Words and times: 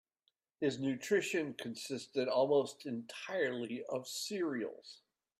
His 0.59 0.79
nutrition 0.79 1.53
consisted 1.53 2.27
almost 2.27 2.87
entirely 2.87 3.83
of 3.85 4.07
cereals. 4.07 5.01